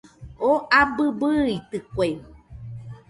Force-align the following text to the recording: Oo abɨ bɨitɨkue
Oo 0.47 0.57
abɨ 0.79 1.03
bɨitɨkue 1.19 2.07